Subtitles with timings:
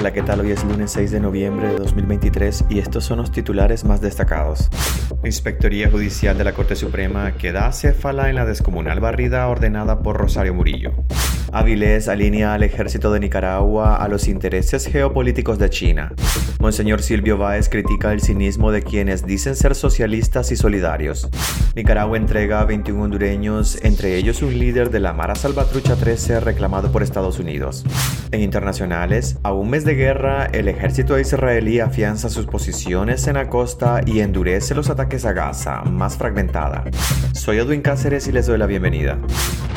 [0.00, 0.40] Hola, ¿qué tal?
[0.40, 4.70] Hoy es lunes 6 de noviembre de 2023 y estos son los titulares más destacados.
[5.22, 10.16] La Inspectoría Judicial de la Corte Suprema queda acéfala en la descomunal barrida ordenada por
[10.16, 10.94] Rosario Murillo.
[11.52, 16.14] Avilés alinea al ejército de Nicaragua a los intereses geopolíticos de China.
[16.60, 21.28] Monseñor Silvio Báez critica el cinismo de quienes dicen ser socialistas y solidarios.
[21.74, 26.92] Nicaragua entrega a 21 hondureños, entre ellos un líder de la Mara Salvatrucha 13 reclamado
[26.92, 27.84] por Estados Unidos.
[28.30, 33.48] En internacionales, a un mes de guerra, el ejército israelí afianza sus posiciones en la
[33.48, 36.84] costa y endurece los ataques a Gaza, más fragmentada.
[37.32, 39.18] Soy Edwin Cáceres y les doy la bienvenida.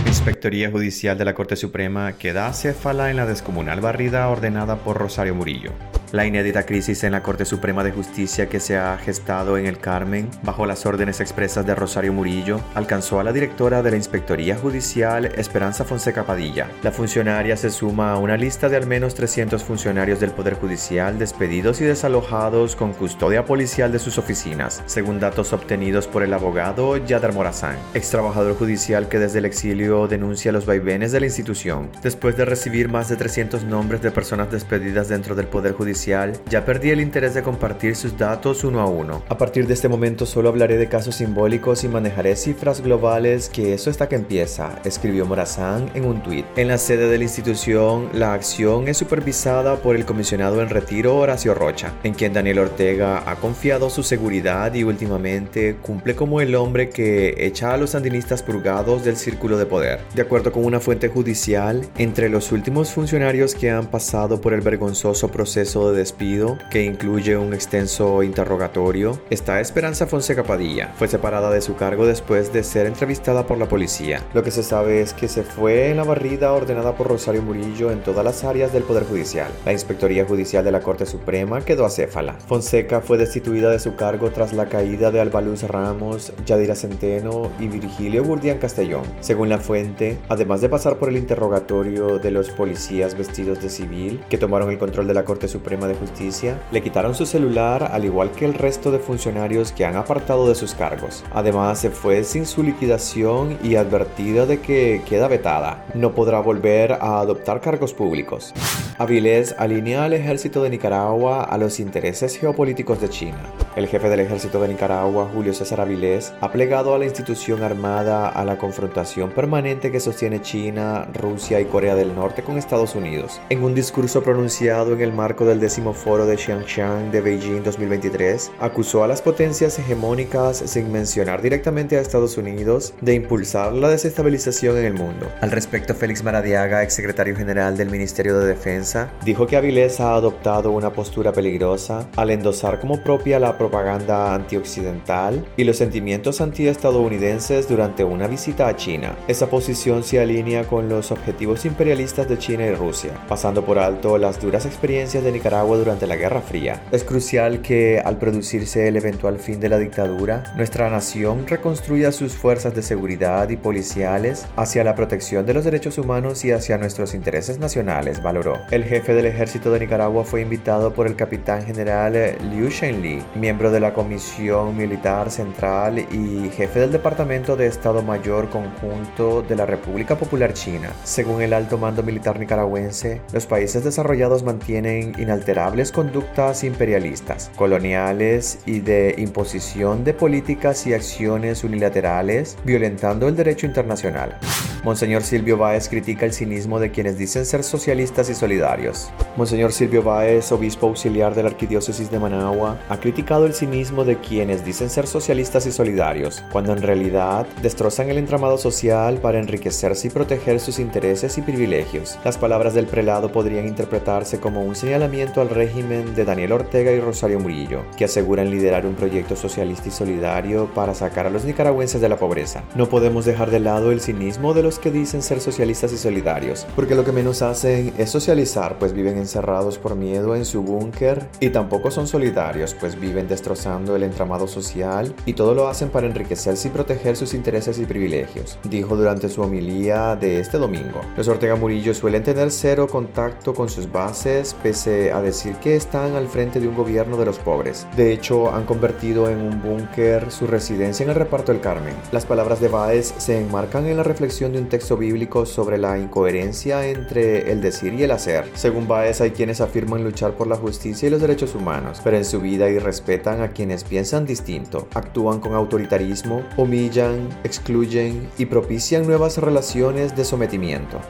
[0.06, 5.36] Inspectoría Judicial de la Corte Suprema queda acéfala en la descomunal barrida ordenada por Rosario
[5.36, 5.72] Murillo.
[6.14, 9.80] La inédita crisis en la Corte Suprema de Justicia que se ha gestado en el
[9.80, 14.56] Carmen, bajo las órdenes expresas de Rosario Murillo, alcanzó a la directora de la Inspectoría
[14.56, 16.68] Judicial, Esperanza Fonseca Padilla.
[16.84, 21.18] La funcionaria se suma a una lista de al menos 300 funcionarios del Poder Judicial
[21.18, 26.96] despedidos y desalojados con custodia policial de sus oficinas, según datos obtenidos por el abogado
[26.98, 31.90] Yadar Morazán, ex trabajador judicial que desde el exilio denuncia los vaivenes de la institución.
[32.04, 36.66] Después de recibir más de 300 nombres de personas despedidas dentro del Poder Judicial, ya
[36.66, 39.24] perdí el interés de compartir sus datos uno a uno.
[39.30, 43.74] A partir de este momento solo hablaré de casos simbólicos y manejaré cifras globales que
[43.74, 46.46] eso está que empieza, escribió Morazán en un tuit.
[46.58, 51.16] En la sede de la institución, la acción es supervisada por el comisionado en retiro
[51.18, 56.56] Horacio Rocha, en quien Daniel Ortega ha confiado su seguridad y últimamente cumple como el
[56.56, 60.00] hombre que echa a los sandinistas purgados del círculo de poder.
[60.16, 64.62] De acuerdo con una fuente judicial, entre los últimos funcionarios que han pasado por el
[64.62, 70.94] vergonzoso proceso de despido, que incluye un extenso interrogatorio, está Esperanza Fonseca Padilla.
[70.98, 74.22] Fue separada de su cargo después de ser entrevistada por la policía.
[74.34, 77.92] Lo que se sabe es que se fue en la barrida ordenada por Rosario Murillo
[77.92, 79.52] en todas las áreas del Poder Judicial.
[79.66, 82.34] La Inspectoría Judicial de la Corte Suprema quedó acéfala.
[82.48, 87.68] Fonseca fue destituida de su cargo tras la caída de Albaluz Ramos, Yadira Centeno y
[87.68, 89.04] Virgilio Burdián Castellón.
[89.22, 94.24] Según la fuente, además de pasar por el interrogatorio de los policías vestidos de civil
[94.30, 98.06] que tomaron el control de la Corte Suprema de Justicia, le quitaron su celular al
[98.06, 101.24] igual que el resto de funcionarios que han apartado de sus cargos.
[101.34, 105.86] Además, se fue sin su liquidación y advertida de que queda vetada.
[105.94, 108.54] No podrá volver a adoptar cargos públicos.
[109.00, 113.40] Avilés alinea al ejército de Nicaragua a los intereses geopolíticos de China.
[113.76, 118.30] El jefe del ejército de Nicaragua, Julio César Avilés, ha plegado a la institución armada
[118.30, 123.42] a la confrontación permanente que sostiene China, Rusia y Corea del Norte con Estados Unidos.
[123.50, 128.52] En un discurso pronunciado en el marco del décimo foro de Xiangshan de Beijing 2023,
[128.60, 134.78] acusó a las potencias hegemónicas, sin mencionar directamente a Estados Unidos, de impulsar la desestabilización
[134.78, 135.32] en el mundo.
[135.42, 138.83] Al respecto, Félix Maradiaga, exsecretario general del Ministerio de Defensa,
[139.24, 145.46] dijo que Avilés ha adoptado una postura peligrosa al endosar como propia la propaganda antioccidental
[145.56, 149.16] y los sentimientos antiestadounidenses durante una visita a China.
[149.28, 154.18] Esa posición se alinea con los objetivos imperialistas de China y Rusia, pasando por alto
[154.18, 156.84] las duras experiencias de Nicaragua durante la Guerra Fría.
[156.92, 162.34] Es crucial que, al producirse el eventual fin de la dictadura, nuestra nación reconstruya sus
[162.34, 167.14] fuerzas de seguridad y policiales hacia la protección de los derechos humanos y hacia nuestros
[167.14, 168.60] intereses nacionales, valoró.
[168.74, 173.70] El jefe del ejército de Nicaragua fue invitado por el capitán general Liu Shenli, miembro
[173.70, 179.68] de la Comisión Militar Central y jefe del Departamento de Estado Mayor Conjunto de la
[179.68, 180.90] República Popular China.
[181.04, 188.80] Según el alto mando militar nicaragüense, los países desarrollados mantienen inalterables conductas imperialistas, coloniales y
[188.80, 194.40] de imposición de políticas y acciones unilaterales, violentando el derecho internacional.
[194.84, 199.14] Monseñor Silvio Báez critica el cinismo de quienes dicen ser socialistas y solidarios.
[199.38, 204.18] Monseñor Silvio Báez, obispo auxiliar de la Arquidiócesis de Managua, ha criticado el cinismo de
[204.18, 210.08] quienes dicen ser socialistas y solidarios, cuando en realidad destrozan el entramado social para enriquecerse
[210.08, 212.20] y proteger sus intereses y privilegios.
[212.26, 217.00] Las palabras del prelado podrían interpretarse como un señalamiento al régimen de Daniel Ortega y
[217.00, 222.02] Rosario Murillo, que aseguran liderar un proyecto socialista y solidario para sacar a los nicaragüenses
[222.02, 222.64] de la pobreza.
[222.76, 226.66] No podemos dejar de lado el cinismo de los que dicen ser socialistas y solidarios,
[226.76, 231.28] porque lo que menos hacen es socializar, pues viven encerrados por miedo en su búnker,
[231.40, 236.08] y tampoco son solidarios, pues viven destrozando el entramado social y todo lo hacen para
[236.08, 241.02] enriquecerse y proteger sus intereses y privilegios, dijo durante su homilía de este domingo.
[241.18, 246.16] Los Ortega Murillo suelen tener cero contacto con sus bases, pese a decir que están
[246.16, 247.88] al frente de un gobierno de los pobres.
[247.96, 251.96] De hecho, han convertido en un búnker su residencia en el reparto del Carmen.
[252.12, 255.78] Las palabras de Baez se enmarcan en la reflexión de un un texto bíblico sobre
[255.78, 258.50] la incoherencia entre el decir y el hacer.
[258.56, 262.24] Según Baez, hay quienes afirman luchar por la justicia y los derechos humanos, pero en
[262.24, 269.38] su vida irrespetan a quienes piensan distinto, actúan con autoritarismo, humillan, excluyen y propician nuevas
[269.38, 271.02] relaciones de sometimiento.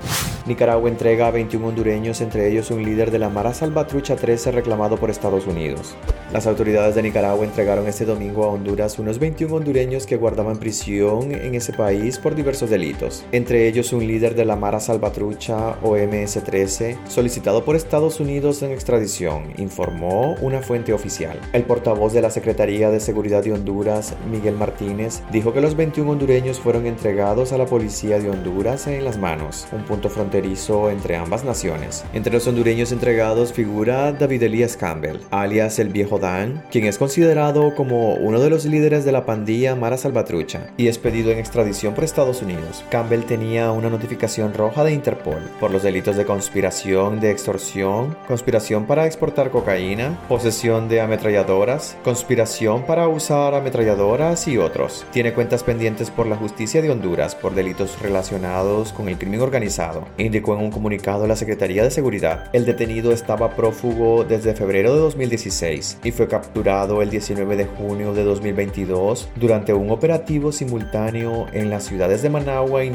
[0.48, 4.98] Nicaragua entrega a 21 hondureños, entre ellos un líder de la Mara Salvatrucha 13 reclamado
[4.98, 5.96] por Estados Unidos.
[6.34, 11.32] Las autoridades de Nicaragua entregaron este domingo a Honduras unos 21 hondureños que guardaban prisión
[11.32, 15.98] en ese país por diversos delitos, entre ellos un líder de la Mara Salvatrucha o
[15.98, 21.38] MS-13 solicitado por Estados Unidos en extradición, informó una fuente oficial.
[21.52, 26.10] El portavoz de la Secretaría de Seguridad de Honduras, Miguel Martínez, dijo que los 21
[26.10, 31.18] hondureños fueron entregados a la policía de Honduras en las manos, un punto fronterizo entre
[31.18, 32.06] ambas naciones.
[32.14, 36.14] Entre los hondureños entregados figura David Elías Campbell, alias el viejo
[36.72, 41.00] quien es considerado como uno de los líderes de la pandilla Mara Salvatrucha y es
[41.00, 42.86] pedido en extradición por Estados Unidos.
[42.90, 48.86] Campbell tenía una notificación roja de Interpol por los delitos de conspiración de extorsión, conspiración
[48.86, 55.04] para exportar cocaína, posesión de ametralladoras, conspiración para usar ametralladoras y otros.
[55.12, 60.08] Tiene cuentas pendientes por la justicia de Honduras por delitos relacionados con el crimen organizado,
[60.20, 62.52] indicó en un comunicado la Secretaría de Seguridad.
[62.54, 68.14] El detenido estaba prófugo desde febrero de 2016 y fue capturado el 19 de junio
[68.14, 72.92] de 2022 durante un operativo simultáneo en las ciudades de Managua y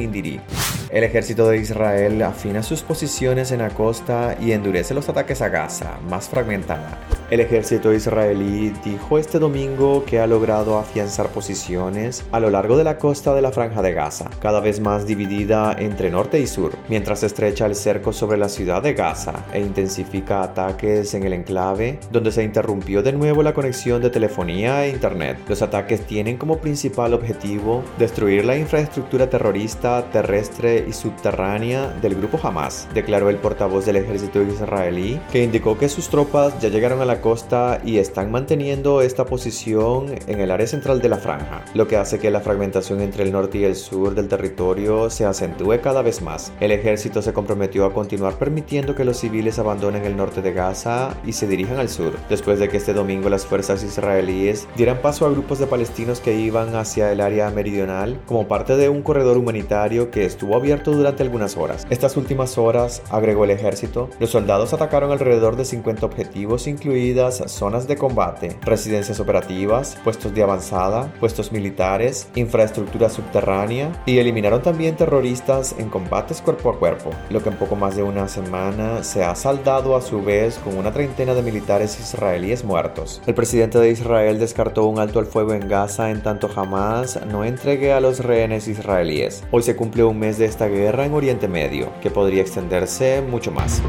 [0.90, 5.48] El ejército de Israel afina sus posiciones en la costa y endurece los ataques a
[5.48, 6.98] Gaza, más fragmentada.
[7.30, 12.84] El ejército israelí dijo este domingo que ha logrado afianzar posiciones a lo largo de
[12.84, 16.72] la costa de la franja de Gaza, cada vez más dividida entre norte y sur,
[16.88, 22.00] mientras estrecha el cerco sobre la ciudad de Gaza e intensifica ataques en el enclave,
[22.10, 25.36] donde se interrumpió de nuevo la conexión de telefonía e internet.
[25.50, 32.40] Los ataques tienen como principal objetivo destruir la infraestructura terrorista terrestre y subterránea del grupo
[32.42, 37.04] Hamas, declaró el portavoz del ejército israelí, que indicó que sus tropas ya llegaron a
[37.04, 41.88] la costa y están manteniendo esta posición en el área central de la franja, lo
[41.88, 45.80] que hace que la fragmentación entre el norte y el sur del territorio se acentúe
[45.82, 46.52] cada vez más.
[46.60, 51.16] El ejército se comprometió a continuar permitiendo que los civiles abandonen el norte de Gaza
[51.24, 55.26] y se dirijan al sur, después de que este domingo las fuerzas israelíes dieran paso
[55.26, 59.38] a grupos de palestinos que iban hacia el área meridional como parte de un corredor
[59.38, 61.86] humanitario que estuvo abierto durante algunas horas.
[61.90, 67.07] Estas últimas horas, agregó el ejército, los soldados atacaron alrededor de 50 objetivos incluidos
[67.46, 74.96] zonas de combate, residencias operativas, puestos de avanzada, puestos militares, infraestructura subterránea y eliminaron también
[74.96, 79.24] terroristas en combates cuerpo a cuerpo, lo que en poco más de una semana se
[79.24, 83.22] ha saldado a su vez con una treintena de militares israelíes muertos.
[83.26, 87.44] El presidente de Israel descartó un alto al fuego en Gaza en tanto jamás no
[87.44, 89.44] entregue a los rehenes israelíes.
[89.50, 93.50] Hoy se cumple un mes de esta guerra en Oriente Medio, que podría extenderse mucho
[93.50, 93.82] más.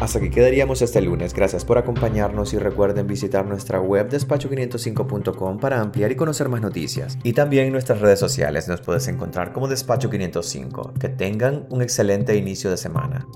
[0.00, 1.34] Hasta aquí quedaríamos este lunes.
[1.34, 7.18] Gracias por acompañarnos y recuerden visitar nuestra web despacho505.com para ampliar y conocer más noticias.
[7.22, 10.94] Y también en nuestras redes sociales nos puedes encontrar como Despacho505.
[10.98, 13.26] Que tengan un excelente inicio de semana.